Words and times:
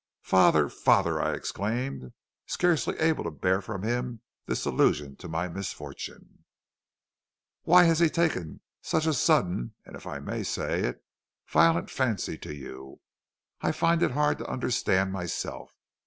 "'Father, 0.23 0.67
father!' 0.67 1.21
I 1.21 1.33
exclaimed, 1.35 2.11
scarcely 2.47 2.97
able 2.97 3.23
to 3.23 3.29
bear 3.29 3.61
from 3.61 3.83
him 3.83 4.21
this 4.47 4.65
allusion 4.65 5.15
to 5.17 5.27
my 5.29 5.47
misfortune. 5.47 6.43
"'Why 7.65 7.83
he 7.83 7.89
has 7.89 8.09
taken 8.11 8.61
such 8.81 9.05
a 9.05 9.13
sudden, 9.13 9.75
and, 9.85 9.95
if 9.95 10.07
I 10.07 10.17
may 10.19 10.41
say 10.41 10.79
it, 10.85 11.03
violent 11.47 11.91
fancy 11.91 12.35
to 12.39 12.51
you, 12.55 12.99
I 13.61 13.71
find 13.71 14.01
it 14.01 14.09
hard 14.09 14.39
to 14.39 14.47
understand 14.49 15.13
myself. 15.13 15.71